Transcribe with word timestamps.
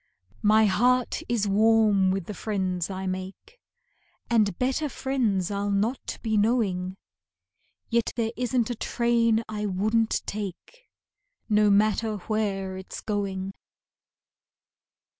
My 0.41 0.65
heart 0.65 1.21
is 1.29 1.47
warm 1.47 2.09
with 2.09 2.25
the 2.25 2.33
friends 2.33 2.89
I 2.89 3.05
make, 3.05 3.59
And 4.31 4.57
better 4.57 4.89
friends 4.89 5.51
I'll 5.51 5.69
not 5.69 6.17
be 6.23 6.37
knowing; 6.37 6.97
Yet 7.87 8.11
there 8.15 8.31
isn't 8.35 8.71
a 8.71 8.75
train 8.75 9.43
I 9.47 9.67
wouldn't 9.67 10.23
take, 10.25 10.89
No 11.49 11.69
matter 11.69 12.15
where 12.17 12.77
it's 12.77 12.99
going. 13.01 13.53